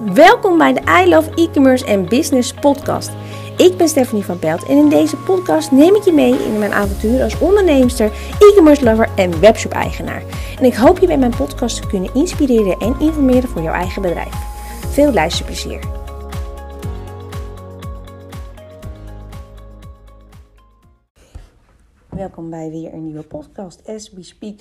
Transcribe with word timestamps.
Welkom 0.00 0.58
bij 0.58 0.72
de 0.72 1.02
I 1.04 1.08
Love 1.08 1.30
E-commerce 1.34 1.84
en 1.84 2.08
Business 2.08 2.54
podcast. 2.54 3.10
Ik 3.56 3.76
ben 3.76 3.88
Stephanie 3.88 4.24
van 4.24 4.38
Pelt 4.38 4.66
en 4.66 4.76
in 4.76 4.88
deze 4.88 5.16
podcast 5.16 5.70
neem 5.70 5.94
ik 5.94 6.02
je 6.02 6.12
mee 6.12 6.44
in 6.44 6.58
mijn 6.58 6.72
avontuur 6.72 7.22
als 7.22 7.38
onderneemster, 7.38 8.12
e-commerce 8.38 8.84
lover 8.84 9.08
en 9.16 9.40
webshop 9.40 9.72
eigenaar. 9.72 10.22
En 10.58 10.64
ik 10.64 10.74
hoop 10.74 10.98
je 10.98 11.06
bij 11.06 11.18
mijn 11.18 11.36
podcast 11.36 11.82
te 11.82 11.88
kunnen 11.88 12.14
inspireren 12.14 12.78
en 12.78 13.00
informeren 13.00 13.48
voor 13.48 13.62
jouw 13.62 13.72
eigen 13.72 14.02
bedrijf. 14.02 14.34
Veel 14.90 15.12
luisterplezier. 15.12 15.84
Welkom 22.08 22.50
bij 22.50 22.70
weer 22.70 22.92
een 22.92 23.04
nieuwe 23.04 23.22
podcast, 23.22 23.88
As 23.88 24.12
We 24.12 24.22
Speak. 24.22 24.58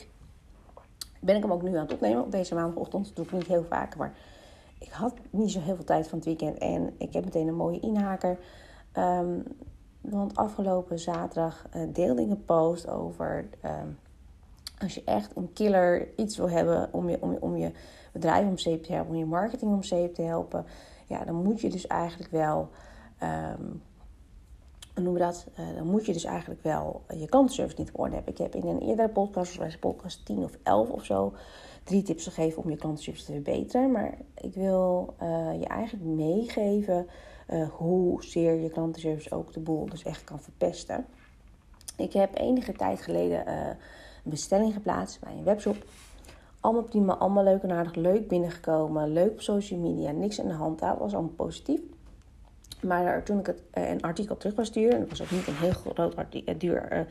Ben 1.20 1.36
ik 1.36 1.42
hem 1.42 1.52
ook 1.52 1.62
nu 1.62 1.76
aan 1.76 1.84
het 1.84 1.94
opnemen 1.94 2.24
op 2.24 2.32
deze 2.32 2.56
maandagochtend. 2.56 3.06
Dat 3.06 3.16
doe 3.16 3.26
ik 3.26 3.32
niet 3.32 3.48
heel 3.48 3.66
vaak, 3.70 3.96
maar 3.96 4.14
ik 4.86 4.92
had 4.92 5.14
niet 5.30 5.52
zo 5.52 5.60
heel 5.60 5.76
veel 5.76 5.84
tijd 5.84 6.08
van 6.08 6.18
het 6.18 6.28
weekend 6.28 6.58
en 6.58 6.94
ik 6.98 7.14
heb 7.14 7.24
meteen 7.24 7.48
een 7.48 7.56
mooie 7.56 7.80
inhaker. 7.80 8.40
Um, 8.98 9.44
want 10.02 10.36
afgelopen 10.36 11.00
zaterdag 11.00 11.66
uh, 11.76 11.94
deelde 11.94 12.22
ik 12.22 12.30
een 12.30 12.46
post 12.46 12.88
over 12.88 13.50
um, 13.66 13.98
als 14.78 14.96
je 14.96 15.02
echt 15.06 15.36
een 15.36 15.54
killer 15.54 16.08
iets 16.16 16.38
wil 16.38 16.50
hebben 16.50 16.94
om 16.94 17.10
je, 17.10 17.22
om 17.22 17.32
je, 17.32 17.42
om 17.42 17.58
je 17.58 17.72
bedrijf 18.12 18.48
om 18.48 18.58
zeep 18.58 18.84
te 18.84 18.94
helpen, 18.94 19.12
om 19.14 19.20
je 19.20 19.26
marketing 19.26 19.72
om 19.72 19.84
zeep 19.84 20.14
te 20.14 20.22
helpen, 20.22 20.66
ja, 21.06 21.24
dan 21.24 21.36
moet 21.36 21.62
je 21.62 21.70
dus 21.70 21.88
eigenlijk 21.88 22.32
wel, 22.32 22.70
um, 23.24 23.82
hoe 25.04 25.14
we 25.14 25.20
dat? 25.20 25.48
Uh, 25.60 25.76
dan 25.76 25.88
moet 25.88 26.06
je 26.06 26.14
dus 26.14 26.24
eigenlijk 26.24 26.64
wel 26.64 27.02
je 27.18 27.28
klantenservice 27.28 27.80
niet 27.80 27.92
op 27.92 28.00
orde 28.00 28.16
hebben. 28.16 28.34
Ik 28.34 28.40
heb 28.40 28.56
in 28.56 28.68
een 28.68 28.82
eerdere 28.82 29.10
podcast, 29.10 29.54
zoals 29.54 29.78
podcast 29.78 30.26
10 30.26 30.38
of 30.38 30.58
11 30.64 30.90
of 30.90 31.06
zo, 31.06 31.34
drie 31.84 32.02
tips 32.02 32.24
gegeven 32.24 32.64
om 32.64 32.70
je 32.70 32.76
klantenservice 32.76 33.26
te 33.26 33.32
verbeteren. 33.32 33.92
Maar 33.92 34.18
ik 34.36 34.54
wil 34.54 35.14
uh, 35.22 35.60
je 35.60 35.66
eigenlijk 35.66 36.06
meegeven 36.06 37.08
uh, 37.50 37.70
hoezeer 37.70 38.54
je 38.54 38.70
klantenservice 38.70 39.36
ook 39.36 39.54
de 39.54 39.60
boel 39.60 39.86
dus 39.90 40.04
echt 40.04 40.24
kan 40.24 40.40
verpesten. 40.40 41.06
Ik 41.98 42.14
heb 42.14 42.38
enige 42.38 42.74
tijd 42.74 43.02
geleden 43.02 43.50
een 43.50 43.76
bestelling 44.24 44.74
geplaatst 44.74 45.20
bij 45.20 45.32
een 45.32 45.44
webshop. 45.44 45.76
Allemaal 46.60 46.84
prima, 46.84 47.16
allemaal 47.16 47.44
leuk 47.44 47.62
en 47.62 47.72
aardig, 47.72 47.96
leuk 47.96 48.28
binnengekomen, 48.28 49.14
leuk 49.14 49.32
op 49.32 49.42
social 49.42 49.80
media, 49.80 50.12
niks 50.12 50.40
aan 50.40 50.48
de 50.48 50.54
hand. 50.54 50.80
Dat 50.80 50.98
was 50.98 51.14
allemaal 51.14 51.32
positief. 51.32 51.80
Maar 52.88 53.24
toen 53.24 53.40
ik 53.40 53.46
het, 53.46 53.62
een 53.74 54.02
artikel 54.02 54.38
terug 54.38 54.56
was 54.56 54.68
sturen, 54.68 54.94
en 54.94 55.00
dat 55.00 55.10
was 55.10 55.22
ook 55.22 55.32
niet 55.32 55.48
een 55.48 55.56
heel 55.56 55.72
groot 55.72 56.16
artikel, 56.16 56.58
duur, 56.58 57.08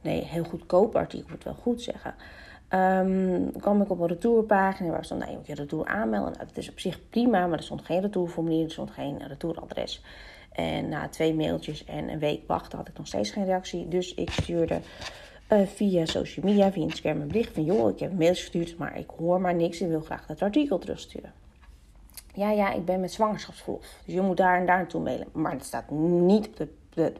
nee, 0.00 0.24
heel 0.24 0.44
goedkoop 0.44 0.96
artikel, 0.96 1.28
moet 1.28 1.38
ik 1.38 1.44
wel 1.44 1.54
goed 1.54 1.82
zeggen. 1.82 2.14
Um, 2.70 3.52
kwam 3.60 3.82
ik 3.82 3.90
op 3.90 4.00
een 4.00 4.06
retourpagina 4.06 4.90
waar 4.90 5.04
stond, 5.04 5.20
nou, 5.20 5.32
je 5.32 5.38
moet 5.38 5.46
je 5.46 5.54
retour 5.54 5.86
aanmelden. 5.86 6.32
Nou, 6.32 6.46
dat 6.46 6.56
is 6.56 6.70
op 6.70 6.78
zich 6.78 7.08
prima, 7.08 7.46
maar 7.46 7.58
er 7.58 7.64
stond 7.64 7.84
geen 7.84 8.00
retourformulier, 8.00 8.64
er 8.64 8.70
stond 8.70 8.90
geen 8.90 9.26
retouradres. 9.26 10.02
En 10.52 10.88
na 10.88 11.08
twee 11.08 11.34
mailtjes 11.34 11.84
en 11.84 12.08
een 12.08 12.18
week 12.18 12.46
wachten 12.46 12.78
had 12.78 12.88
ik 12.88 12.98
nog 12.98 13.06
steeds 13.06 13.30
geen 13.30 13.44
reactie. 13.44 13.88
Dus 13.88 14.14
ik 14.14 14.30
stuurde 14.30 14.80
via 15.48 16.06
social 16.06 16.46
media, 16.46 16.72
via 16.72 16.82
Instagram 16.82 17.20
een 17.20 17.28
bericht 17.28 17.54
van... 17.54 17.64
joh, 17.64 17.90
ik 17.90 17.98
heb 17.98 18.10
een 18.10 18.16
mail 18.16 18.34
gestuurd, 18.34 18.78
maar 18.78 18.98
ik 18.98 19.10
hoor 19.18 19.40
maar 19.40 19.54
niks 19.54 19.80
en 19.80 19.88
wil 19.88 20.00
graag 20.00 20.26
dat 20.26 20.42
artikel 20.42 20.78
terugsturen. 20.78 21.32
Ja, 22.34 22.50
ja, 22.50 22.72
ik 22.72 22.84
ben 22.84 23.00
met 23.00 23.12
zwangerschapsverlof. 23.12 24.00
Dus 24.04 24.14
je 24.14 24.20
moet 24.20 24.36
daar 24.36 24.58
en 24.58 24.66
daar 24.66 24.76
naartoe 24.76 25.02
mailen. 25.02 25.26
Maar 25.32 25.52
het 25.52 25.64
staat 25.64 25.90
niet 25.90 26.46
op 26.46 26.56
de 26.56 26.68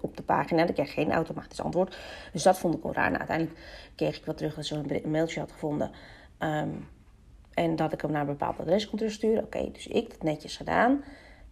op 0.00 0.16
de 0.16 0.22
pagina. 0.22 0.66
Ik 0.66 0.74
kreeg 0.74 0.92
geen 0.92 1.12
automatisch 1.12 1.60
antwoord. 1.60 1.98
Dus 2.32 2.42
dat 2.42 2.58
vond 2.58 2.74
ik 2.74 2.82
wel 2.82 2.92
raar. 2.92 3.10
Nou, 3.10 3.18
uiteindelijk 3.18 3.58
kreeg 3.94 4.16
ik 4.16 4.24
wat 4.24 4.36
terug 4.36 4.54
dat 4.54 4.64
ze 4.66 4.74
een 4.74 5.10
mailtje 5.10 5.40
had 5.40 5.52
gevonden. 5.52 5.90
Um, 6.38 6.88
en 7.54 7.76
dat 7.76 7.92
ik 7.92 8.00
hem 8.00 8.10
naar 8.10 8.20
een 8.20 8.26
bepaald 8.26 8.60
adres 8.60 8.88
kon 8.88 8.98
terugsturen. 8.98 9.44
Oké, 9.44 9.70
dus 9.72 9.86
ik 9.86 10.10
dat 10.10 10.22
netjes 10.22 10.56
gedaan. 10.56 11.04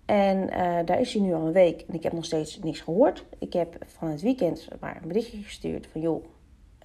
En 0.05 0.43
uh, 0.43 0.79
daar 0.85 1.01
is 1.01 1.13
hij 1.13 1.23
nu 1.23 1.35
al 1.35 1.47
een 1.47 1.53
week. 1.53 1.85
En 1.89 1.95
ik 1.95 2.03
heb 2.03 2.13
nog 2.13 2.25
steeds 2.25 2.59
niks 2.59 2.81
gehoord. 2.81 3.25
Ik 3.39 3.53
heb 3.53 3.77
van 3.87 4.09
het 4.09 4.21
weekend 4.21 4.69
maar 4.81 4.99
een 5.03 5.09
berichtje 5.09 5.43
gestuurd 5.43 5.87
van 5.87 6.01
joh. 6.01 6.25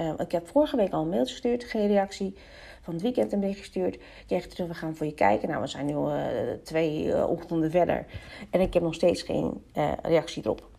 Uh, 0.02 0.14
ik 0.18 0.32
heb 0.32 0.48
vorige 0.48 0.76
week 0.76 0.94
al 0.94 1.02
een 1.02 1.10
mailtje 1.10 1.34
gestuurd, 1.34 1.64
geen 1.64 1.88
reactie. 1.88 2.36
Van 2.82 2.94
het 2.94 3.04
weekend 3.04 3.34
een 3.34 3.40
bericht 3.40 3.60
gestuurd. 3.60 3.96
Ik 3.96 4.24
kreeg 4.28 4.48
terug, 4.48 4.68
we 4.68 4.74
gaan 4.74 4.96
voor 4.96 5.06
je 5.06 5.14
kijken. 5.14 5.50
Nou, 5.50 5.62
we 5.62 5.68
zijn 5.68 5.86
nu 5.86 5.94
uh, 5.94 6.18
twee 6.64 7.28
ochtenden 7.28 7.72
verder. 7.72 8.06
En 8.50 8.62
ik 8.62 8.74
heb 8.74 8.84
nog 8.84 8.94
steeds 8.94 9.22
geen 9.22 9.64
reactie 10.02 10.44
erop. 10.44 10.70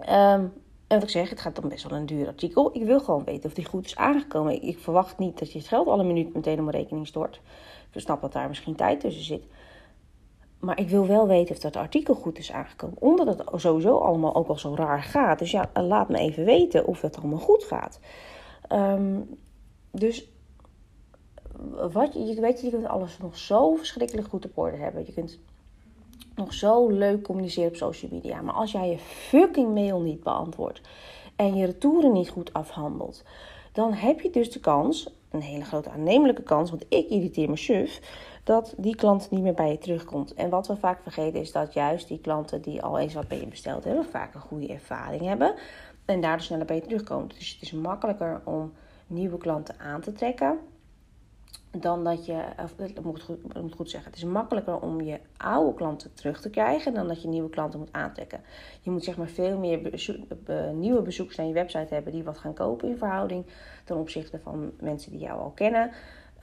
Um, 0.00 0.52
en 0.86 0.98
wat 0.98 1.02
ik 1.02 1.08
zeg, 1.08 1.30
het 1.30 1.40
gaat 1.40 1.56
dan 1.56 1.68
best 1.68 1.88
wel 1.88 1.98
een 1.98 2.06
duur 2.06 2.26
artikel. 2.26 2.70
Ik 2.72 2.82
wil 2.82 3.00
gewoon 3.00 3.24
weten 3.24 3.48
of 3.48 3.54
die 3.54 3.64
goed 3.64 3.84
is 3.84 3.96
aangekomen. 3.96 4.62
Ik 4.62 4.78
verwacht 4.78 5.18
niet 5.18 5.38
dat 5.38 5.52
je 5.52 5.58
het 5.58 5.68
geld 5.68 5.88
alle 5.88 6.04
minuut 6.04 6.34
meteen 6.34 6.58
op 6.58 6.64
mijn 6.64 6.76
rekening 6.76 7.06
stort. 7.06 7.40
Ik 7.92 8.00
snap 8.00 8.20
dat 8.20 8.32
daar 8.32 8.48
misschien 8.48 8.74
tijd 8.74 9.00
tussen 9.00 9.24
zit. 9.24 9.44
Maar 10.66 10.80
ik 10.80 10.88
wil 10.88 11.06
wel 11.06 11.26
weten 11.26 11.54
of 11.54 11.60
dat 11.60 11.76
artikel 11.76 12.14
goed 12.14 12.38
is 12.38 12.52
aangekomen. 12.52 12.96
Omdat 13.00 13.26
het 13.26 13.42
sowieso 13.54 13.98
allemaal 13.98 14.34
ook 14.34 14.48
al 14.48 14.58
zo 14.58 14.74
raar 14.74 15.02
gaat. 15.02 15.38
Dus 15.38 15.50
ja, 15.50 15.70
laat 15.74 16.08
me 16.08 16.18
even 16.18 16.44
weten 16.44 16.86
of 16.86 17.00
het 17.00 17.16
allemaal 17.16 17.38
goed 17.38 17.64
gaat. 17.64 18.00
Um, 18.72 19.38
dus 19.90 20.28
wat, 21.92 22.12
je, 22.12 22.40
weet, 22.40 22.60
je 22.60 22.70
kunt 22.70 22.86
alles 22.86 23.18
nog 23.18 23.36
zo 23.36 23.74
verschrikkelijk 23.74 24.28
goed 24.28 24.44
op 24.44 24.58
orde 24.58 24.76
hebben. 24.76 25.06
Je 25.06 25.12
kunt 25.12 25.38
nog 26.34 26.52
zo 26.52 26.88
leuk 26.88 27.22
communiceren 27.22 27.68
op 27.68 27.76
social 27.76 28.10
media. 28.14 28.42
Maar 28.42 28.54
als 28.54 28.72
jij 28.72 28.88
je 28.90 28.98
fucking 28.98 29.74
mail 29.74 30.00
niet 30.00 30.22
beantwoordt 30.22 30.80
en 31.36 31.54
je 31.54 31.66
retouren 31.66 32.12
niet 32.12 32.28
goed 32.28 32.52
afhandelt, 32.52 33.24
dan 33.72 33.92
heb 33.92 34.20
je 34.20 34.30
dus 34.30 34.50
de 34.50 34.60
kans, 34.60 35.10
een 35.36 35.42
hele 35.42 35.64
grote 35.64 35.90
aannemelijke 35.90 36.42
kans, 36.42 36.70
want 36.70 36.84
ik 36.88 37.08
irriteer 37.08 37.50
me 37.50 37.56
suf, 37.56 38.00
dat 38.44 38.74
die 38.76 38.96
klant 38.96 39.30
niet 39.30 39.42
meer 39.42 39.54
bij 39.54 39.70
je 39.70 39.78
terugkomt. 39.78 40.34
En 40.34 40.50
wat 40.50 40.66
we 40.66 40.76
vaak 40.76 41.02
vergeten 41.02 41.40
is 41.40 41.52
dat 41.52 41.72
juist 41.72 42.08
die 42.08 42.20
klanten 42.20 42.62
die 42.62 42.82
al 42.82 42.98
eens 42.98 43.14
wat 43.14 43.28
bij 43.28 43.40
je 43.40 43.46
besteld 43.46 43.84
hebben, 43.84 44.04
vaak 44.04 44.34
een 44.34 44.40
goede 44.40 44.68
ervaring 44.68 45.22
hebben 45.22 45.54
en 46.04 46.20
daardoor 46.20 46.44
sneller 46.44 46.66
bij 46.66 46.76
je 46.76 46.82
terugkomen. 46.82 47.28
Dus 47.28 47.52
het 47.52 47.62
is 47.62 47.72
makkelijker 47.72 48.40
om 48.44 48.72
nieuwe 49.06 49.38
klanten 49.38 49.74
aan 49.78 50.00
te 50.00 50.12
trekken 50.12 50.58
dan 51.80 52.04
dat 52.04 52.26
je, 52.26 52.44
of 52.62 52.78
ik 52.78 53.02
moet, 53.02 53.22
goed, 53.22 53.38
ik 53.44 53.62
moet 53.62 53.74
goed 53.74 53.90
zeggen, 53.90 54.10
het 54.10 54.18
is 54.18 54.24
makkelijker 54.24 54.80
om 54.80 55.00
je 55.00 55.20
oude 55.36 55.74
klanten 55.74 56.14
terug 56.14 56.40
te 56.40 56.50
krijgen 56.50 56.94
dan 56.94 57.08
dat 57.08 57.22
je 57.22 57.28
nieuwe 57.28 57.50
klanten 57.50 57.78
moet 57.78 57.92
aantrekken. 57.92 58.40
Je 58.80 58.90
moet 58.90 59.04
zeg 59.04 59.16
maar 59.16 59.28
veel 59.28 59.58
meer 59.58 59.90
nieuwe 60.74 61.02
bezoekers 61.02 61.36
naar 61.36 61.46
je 61.46 61.52
website 61.52 61.94
hebben 61.94 62.12
die 62.12 62.24
wat 62.24 62.38
gaan 62.38 62.54
kopen 62.54 62.88
in 62.88 62.96
verhouding 62.96 63.46
ten 63.84 63.96
opzichte 63.96 64.38
van 64.38 64.72
mensen 64.80 65.10
die 65.10 65.20
jou 65.20 65.40
al 65.40 65.50
kennen 65.50 65.90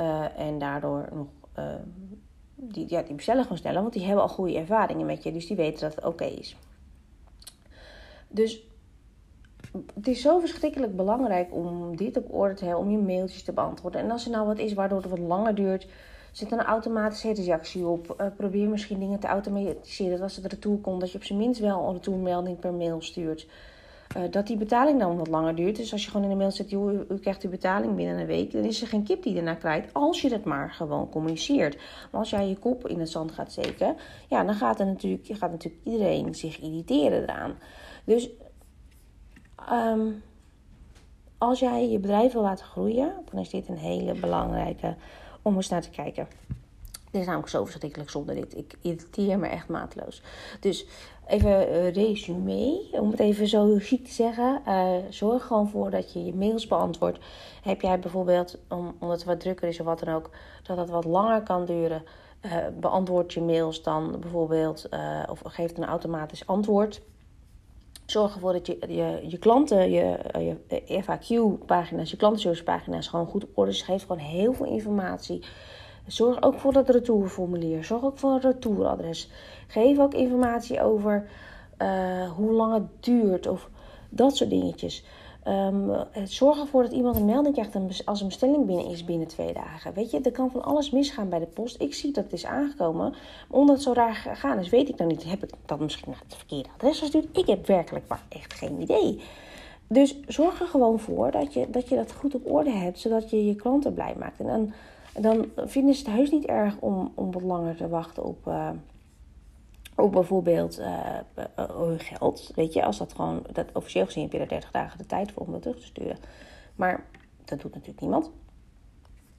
uh, 0.02 0.40
en 0.40 0.60
daardoor 0.60 1.10
nog. 1.14 1.28
Uh, 1.60 1.76
die, 2.56 2.86
ja, 2.90 3.02
die 3.02 3.16
bestellen 3.16 3.44
gewoon 3.44 3.58
sneller, 3.58 3.82
want 3.82 3.94
die 3.94 4.06
hebben 4.06 4.24
al 4.24 4.30
goede 4.30 4.58
ervaringen 4.58 5.06
met 5.06 5.24
je, 5.24 5.32
dus 5.32 5.48
die 5.48 5.58
weten 5.58 5.82
dat 5.82 5.96
het 5.96 6.06
oké 6.06 6.24
is. 6.26 6.58
Dus 8.28 8.68
het 9.94 10.08
is 10.08 10.22
zo 10.22 10.40
verschrikkelijk 10.40 10.96
belangrijk 10.96 11.54
om 11.54 11.96
dit 11.96 12.18
op 12.18 12.34
orde 12.34 12.54
te 12.54 12.66
hebben, 12.66 12.84
om 12.84 12.92
je 12.92 12.98
mailtjes 12.98 13.44
te 13.44 13.54
beantwoorden. 13.54 14.02
En 14.02 14.12
als 14.12 14.26
er 14.26 14.32
nou 14.32 14.48
wat 14.48 14.60
is 14.60 14.74
waardoor 14.74 15.02
het 15.02 15.10
wat 15.10 15.20
langer 15.20 15.56
duurt, 15.56 15.88
zet 16.32 16.50
dan 16.50 16.60
een 16.60 16.66
automatische 16.66 17.34
reactie 17.34 17.88
op. 17.88 18.16
Uh, 18.22 18.28
probeer 18.38 18.70
misschien 18.70 19.00
dingen 19.00 19.20
te 19.20 19.28
automatiseren. 19.28 20.12
Dat 20.12 20.22
als 20.22 20.36
het 20.36 20.46
retour 20.46 20.78
komt, 20.78 21.00
dat 21.00 21.12
je 21.12 21.18
op 21.18 21.24
zijn 21.24 21.40
minst 21.40 21.60
wel 21.60 21.88
een 21.88 21.94
retourmelding 21.94 22.60
per 22.60 22.74
mail 22.74 23.02
stuurt. 23.02 23.48
Uh, 24.18 24.24
dat 24.32 24.48
die 24.48 24.58
betaling 24.58 25.00
dan 25.00 25.18
wat 25.18 25.28
langer 25.28 25.56
duurt. 25.56 25.76
Dus 25.76 25.92
als 25.92 26.04
je 26.04 26.12
gewoon 26.12 26.26
in 26.26 26.32
de 26.32 26.38
mail 26.38 26.52
zet, 26.52 26.70
joh, 26.70 26.94
u, 26.94 27.06
u 27.10 27.18
krijgt 27.20 27.44
uw 27.44 27.50
betaling 27.50 27.96
binnen 27.96 28.20
een 28.20 28.26
week, 28.26 28.52
dan 28.52 28.64
is 28.64 28.82
er 28.82 28.88
geen 28.88 29.04
kip 29.04 29.24
die 29.24 29.38
ernaar 29.38 29.58
krijgt. 29.58 29.94
Als 29.94 30.22
je 30.22 30.30
dat 30.30 30.44
maar 30.44 30.72
gewoon 30.72 31.10
communiceert. 31.10 31.76
Maar 32.12 32.20
als 32.20 32.30
jij 32.30 32.48
je 32.48 32.58
kop 32.58 32.88
in 32.88 33.00
het 33.00 33.10
zand 33.10 33.32
gaat 33.32 33.52
steken, 33.52 33.96
ja, 34.30 34.44
dan 34.44 34.56
gaat, 34.56 34.80
er 34.80 34.86
natuurlijk, 34.86 35.28
gaat 35.32 35.52
natuurlijk 35.52 35.84
iedereen 35.86 36.36
zich 36.36 36.60
irriteren 36.60 37.22
eraan. 37.22 37.56
Dus 38.06 38.30
Um, 39.72 40.24
als 41.38 41.60
jij 41.60 41.90
je 41.90 42.00
bedrijf 42.00 42.34
wil 42.34 42.42
laten 42.42 42.66
groeien, 42.66 43.14
dan 43.32 43.40
is 43.40 43.50
dit 43.50 43.68
een 43.68 43.78
hele 43.78 44.14
belangrijke 44.14 44.96
om 45.42 45.56
eens 45.56 45.70
naar 45.70 45.82
te 45.82 45.90
kijken. 45.90 46.28
Dit 47.12 47.22
is 47.22 47.28
namelijk 47.28 47.52
zo 47.52 47.66
verschrikkelijk 47.66 48.10
zonder 48.10 48.36
dit. 48.36 48.58
Ik 48.58 48.78
irriteer 48.82 49.40
me 49.40 49.48
echt 49.48 49.68
maatloos. 49.68 50.22
Dus 50.60 50.86
even 51.28 51.70
uh, 51.70 51.92
resume, 51.92 52.88
om 52.92 53.12
het 53.12 53.20
even 53.20 53.48
zo 53.48 53.76
chic 53.80 54.06
te 54.06 54.12
zeggen. 54.12 54.62
Uh, 54.68 54.96
zorg 55.10 55.46
gewoon 55.46 55.70
voor 55.70 55.90
dat 55.90 56.14
je 56.14 56.26
je 56.26 56.34
mails 56.34 56.68
beantwoordt. 56.68 57.20
Heb 57.62 57.82
jij 57.82 58.00
bijvoorbeeld, 58.00 58.58
om, 58.70 58.96
omdat 59.00 59.18
het 59.18 59.28
wat 59.28 59.40
drukker 59.40 59.68
is 59.68 59.80
of 59.80 59.86
wat 59.86 60.00
dan 60.00 60.16
ook, 60.16 60.30
dat 60.64 60.78
het 60.78 60.90
wat 60.90 61.06
langer 61.06 61.42
kan 61.42 61.66
duren. 61.66 62.04
Uh, 62.46 62.56
beantwoord 62.80 63.34
je 63.34 63.42
mails 63.42 63.84
dan 63.84 64.20
bijvoorbeeld, 64.20 64.90
of 65.30 65.42
geef 65.44 65.78
een 65.78 65.86
automatisch 65.86 66.48
antwoord. 66.48 67.02
Zorg 68.14 68.34
ervoor 68.34 68.54
dat 68.54 68.68
je, 68.68 69.20
je, 69.28 69.38
klanten, 69.38 69.92
je, 69.92 70.18
je 70.86 71.04
FAQ-pagina's, 71.04 72.12
je 72.12 72.18
klantenservice-pagina's 72.18 73.08
gewoon 73.08 73.26
goed 73.26 73.44
op 73.44 73.50
orde 73.58 73.72
is. 73.72 73.82
Geef 73.82 74.02
gewoon 74.02 74.18
heel 74.18 74.54
veel 74.54 74.66
informatie. 74.66 75.44
Zorg 76.08 76.42
ook 76.42 76.60
voor 76.60 76.74
dat 76.74 76.90
retourformulier. 76.90 77.84
Zorg 77.84 78.04
ook 78.04 78.18
voor 78.18 78.32
een 78.32 78.42
retouradres. 78.42 79.30
Geef 79.68 80.00
ook 80.00 80.14
informatie 80.14 80.82
over 80.82 81.30
uh, 81.82 82.32
hoe 82.32 82.52
lang 82.52 82.74
het 82.74 83.04
duurt 83.04 83.48
of 83.48 83.70
dat 84.10 84.36
soort 84.36 84.50
dingetjes. 84.50 85.06
Um, 85.48 85.92
zorg 86.24 86.60
ervoor 86.60 86.84
dat 86.84 86.92
iemand 86.92 87.16
een 87.16 87.26
melding 87.26 87.56
krijgt 87.56 88.06
als 88.06 88.22
een 88.22 88.28
bestelling 88.28 88.66
binnen 88.66 88.86
is 88.86 89.06
binnen 89.06 89.28
twee 89.28 89.54
dagen. 89.54 89.94
Weet 89.94 90.12
je, 90.12 90.22
er 90.22 90.32
kan 90.32 90.52
van 90.52 90.64
alles 90.64 90.92
misgaan 90.92 91.30
bij 91.30 91.40
de 91.40 91.46
post. 91.46 91.82
Ik 91.82 91.94
zie 91.94 92.12
dat 92.12 92.24
het 92.24 92.34
is 92.34 92.46
aangekomen. 92.46 93.10
Maar 93.10 93.60
omdat 93.60 93.76
het 93.76 93.84
zo 93.84 93.94
raar 93.94 94.16
gegaan 94.16 94.60
is, 94.60 94.70
weet 94.70 94.90
ik 94.90 94.98
dan 94.98 95.08
niet. 95.08 95.24
Heb 95.24 95.44
ik 95.44 95.50
dat 95.66 95.80
misschien 95.80 96.10
naar 96.10 96.22
het 96.24 96.36
verkeerde 96.36 96.70
adres 96.74 97.00
gestuurd? 97.00 97.38
Ik 97.38 97.48
heb 97.48 97.68
werkelijk 97.68 98.08
maar 98.08 98.24
echt 98.30 98.54
geen 98.54 98.82
idee. 98.82 99.22
Dus 99.88 100.20
zorg 100.28 100.60
er 100.60 100.68
gewoon 100.68 101.00
voor 101.00 101.32
dat 101.32 101.54
je, 101.54 101.70
dat 101.70 101.90
je 101.90 101.96
dat 101.96 102.14
goed 102.14 102.36
op 102.36 102.52
orde 102.52 102.72
hebt, 102.72 103.00
zodat 103.00 103.30
je 103.30 103.46
je 103.46 103.56
klanten 103.56 103.94
blij 103.94 104.16
maakt. 104.20 104.40
En 104.40 104.46
dan, 104.46 104.74
dan 105.22 105.70
vinden 105.70 105.96
ze 105.96 106.04
het 106.06 106.16
heus 106.16 106.32
niet 106.32 106.46
erg 106.46 106.76
om, 106.80 107.12
om 107.16 107.32
wat 107.32 107.42
langer 107.42 107.76
te 107.76 107.88
wachten 107.88 108.24
op, 108.24 108.48
uh, 108.48 108.70
op 109.96 110.12
bijvoorbeeld 110.12 110.82
hun 111.56 112.00
geld. 112.00 112.52
Weet 112.56 112.74
je, 112.74 112.86
als 112.86 112.98
dat 112.98 113.14
gewoon, 113.14 113.46
dat 113.52 113.66
officieel 113.74 114.06
gezien 114.06 114.24
heb 114.24 114.32
je 114.32 114.40
er 114.40 114.48
30 114.48 114.72
dagen 114.72 114.98
de 114.98 115.06
tijd 115.06 115.32
voor 115.32 115.46
om 115.46 115.52
dat 115.52 115.62
terug 115.62 115.80
te 115.80 115.86
sturen. 115.86 116.18
Maar 116.76 117.06
dat 117.46 117.62
doet 117.62 117.74
natuurlijk 117.74 118.02
niemand. 118.02 118.32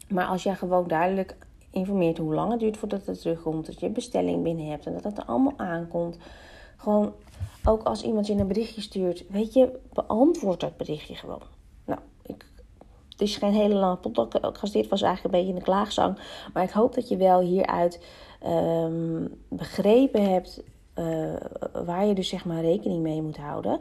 Maar 0.09 0.27
als 0.27 0.43
jij 0.43 0.55
gewoon 0.55 0.89
duidelijk 0.89 1.37
informeert 1.71 2.19
hoe 2.19 2.35
lang 2.35 2.51
het 2.51 2.61
duurt 2.61 2.77
voordat 2.77 3.07
het 3.07 3.21
terugkomt, 3.21 3.67
dat 3.67 3.81
je 3.81 3.89
bestelling 3.89 4.43
binnen 4.43 4.67
hebt 4.67 4.87
en 4.87 4.93
dat 4.93 5.05
het 5.05 5.19
er 5.19 5.25
allemaal 5.25 5.55
aankomt. 5.57 6.17
Gewoon 6.77 7.13
ook 7.65 7.83
als 7.83 8.03
iemand 8.03 8.27
je 8.27 8.35
een 8.35 8.47
berichtje 8.47 8.81
stuurt, 8.81 9.25
weet 9.29 9.53
je, 9.53 9.79
beantwoord 9.93 10.61
dat 10.61 10.77
berichtje 10.77 11.15
gewoon. 11.15 11.43
Het 13.15 13.23
is 13.23 13.37
geen 13.37 13.53
hele 13.53 13.75
lange 13.75 13.97
podcast. 13.97 14.73
Dit 14.73 14.89
was 14.89 15.03
eigenlijk 15.03 15.35
een 15.35 15.41
beetje 15.41 15.57
een 15.57 15.65
klaagzang. 15.65 16.19
Maar 16.53 16.63
ik 16.63 16.71
hoop 16.71 16.95
dat 16.95 17.09
je 17.09 17.17
wel 17.17 17.41
hieruit 17.41 18.05
um, 18.47 19.41
begrepen 19.49 20.31
hebt 20.31 20.63
uh, 20.95 21.35
waar 21.85 22.07
je 22.07 22.15
dus 22.15 22.29
zeg 22.29 22.45
maar 22.45 22.61
rekening 22.61 23.03
mee 23.03 23.23
moet 23.23 23.37
houden. 23.37 23.81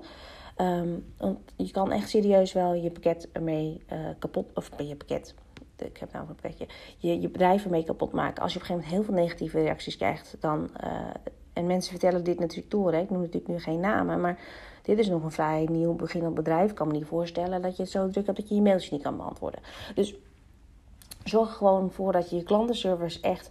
Um, 0.57 1.13
want 1.17 1.39
je 1.55 1.71
kan 1.71 1.91
echt 1.91 2.09
serieus 2.09 2.53
wel 2.53 2.73
je 2.73 2.91
pakket 2.91 3.29
ermee 3.31 3.83
uh, 3.93 3.99
kapot, 4.19 4.45
of 4.53 4.69
je 4.77 4.95
pakket, 4.95 5.35
ik 5.77 5.97
heb 5.97 6.11
nou 6.11 6.25
een 6.29 6.35
pakketje, 6.35 6.67
je, 6.97 7.21
je 7.21 7.29
bedrijf 7.29 7.63
ermee 7.63 7.83
kapot 7.83 8.11
maken. 8.11 8.43
Als 8.43 8.53
je 8.53 8.59
op 8.59 8.63
een 8.63 8.69
gegeven 8.69 8.91
moment 8.91 9.07
heel 9.07 9.15
veel 9.15 9.23
negatieve 9.23 9.61
reacties 9.61 9.97
krijgt, 9.97 10.35
dan 10.39 10.69
uh, 10.83 11.09
en 11.53 11.65
mensen 11.65 11.91
vertellen 11.91 12.23
dit 12.23 12.39
natuurlijk 12.39 12.71
door. 12.71 12.93
Ik 12.93 13.09
noem 13.09 13.19
natuurlijk 13.19 13.47
nu 13.47 13.59
geen 13.59 13.79
namen, 13.79 14.21
maar 14.21 14.39
dit 14.81 14.99
is 14.99 15.07
nog 15.07 15.23
een 15.23 15.31
vrij 15.31 15.67
nieuw 15.71 15.93
beginnend 15.93 16.35
bedrijf. 16.35 16.69
Ik 16.69 16.75
kan 16.75 16.87
me 16.87 16.93
niet 16.93 17.05
voorstellen 17.05 17.61
dat 17.61 17.75
je 17.75 17.81
het 17.81 17.91
zo 17.91 18.09
druk 18.09 18.25
hebt 18.25 18.37
dat 18.37 18.49
je 18.49 18.55
je 18.55 18.61
mailtjes 18.61 18.91
niet 18.91 19.01
kan 19.01 19.17
beantwoorden. 19.17 19.59
Dus 19.95 20.15
zorg 21.23 21.49
er 21.49 21.55
gewoon 21.55 21.91
voor 21.91 22.11
dat 22.11 22.29
je 22.29 22.35
je 22.35 22.43
klantenservice 22.43 23.21
echt. 23.21 23.49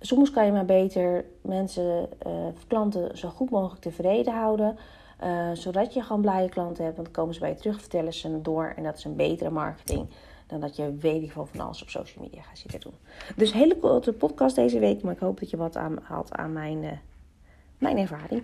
Soms 0.00 0.30
kan 0.30 0.46
je 0.46 0.52
maar 0.52 0.64
beter 0.64 1.24
mensen, 1.40 2.08
uh, 2.26 2.32
klanten 2.66 3.18
zo 3.18 3.28
goed 3.28 3.50
mogelijk 3.50 3.82
tevreden 3.82 4.34
houden. 4.34 4.78
Uh, 5.24 5.50
zodat 5.52 5.94
je 5.94 6.02
gewoon 6.02 6.22
blije 6.22 6.48
klanten 6.48 6.84
hebt. 6.84 6.96
Want 6.96 7.08
dan 7.08 7.16
komen 7.16 7.34
ze 7.34 7.40
bij 7.40 7.48
je 7.48 7.56
terug, 7.56 7.80
vertellen 7.80 8.12
ze 8.14 8.28
het 8.28 8.44
door. 8.44 8.72
En 8.76 8.82
dat 8.82 8.96
is 8.96 9.04
een 9.04 9.16
betere 9.16 9.50
marketing 9.50 10.08
dan 10.46 10.60
dat 10.60 10.76
je 10.76 10.96
weet 10.96 11.22
ik 11.22 11.32
van 11.32 11.48
alles 11.56 11.82
op 11.82 11.88
social 11.88 12.24
media 12.24 12.42
gaat 12.42 12.58
zitten 12.58 12.80
doen. 12.80 12.94
Dus 13.36 13.52
hele 13.52 13.76
korte 13.76 14.12
podcast 14.12 14.56
deze 14.56 14.78
week, 14.78 15.02
maar 15.02 15.12
ik 15.12 15.18
hoop 15.18 15.40
dat 15.40 15.50
je 15.50 15.56
wat 15.56 15.76
aan, 15.76 15.98
had 16.02 16.32
aan 16.32 16.52
mijn, 16.52 16.82
uh, 16.82 16.90
mijn 17.78 17.98
ervaring. 17.98 18.42